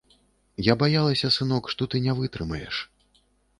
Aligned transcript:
Я 0.67 0.73
баялася, 0.83 1.29
сынок, 1.37 1.63
што 1.75 1.89
ты 1.93 2.03
не 2.07 2.17
вытрымаеш. 2.23 2.83